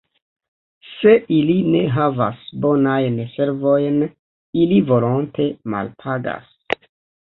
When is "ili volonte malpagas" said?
4.67-6.55